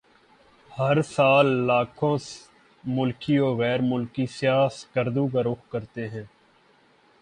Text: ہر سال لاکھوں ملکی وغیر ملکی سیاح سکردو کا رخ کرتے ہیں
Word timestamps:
ہر 0.71 1.01
سال 1.01 1.47
لاکھوں 1.67 2.17
ملکی 2.83 3.37
وغیر 3.39 3.79
ملکی 3.81 4.25
سیاح 4.29 4.67
سکردو 4.71 5.27
کا 5.27 5.43
رخ 5.43 5.69
کرتے 5.71 6.07
ہیں 6.09 6.23